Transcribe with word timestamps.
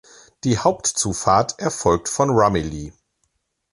Die 0.45 0.57
Hauptzufahrt 0.57 1.59
erfolgt 1.59 2.09
von 2.09 2.31
Rumilly. 2.31 2.91